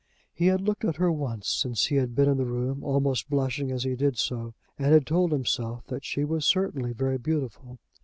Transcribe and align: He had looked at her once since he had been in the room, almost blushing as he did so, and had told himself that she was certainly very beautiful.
He 0.33 0.47
had 0.47 0.61
looked 0.61 0.83
at 0.83 0.95
her 0.95 1.11
once 1.11 1.47
since 1.47 1.85
he 1.85 1.97
had 1.97 2.15
been 2.15 2.27
in 2.27 2.37
the 2.37 2.45
room, 2.47 2.83
almost 2.83 3.29
blushing 3.29 3.69
as 3.71 3.83
he 3.83 3.93
did 3.95 4.17
so, 4.17 4.55
and 4.79 4.91
had 4.93 5.05
told 5.05 5.31
himself 5.31 5.85
that 5.89 6.03
she 6.05 6.25
was 6.25 6.43
certainly 6.43 6.91
very 6.91 7.19
beautiful. 7.19 7.77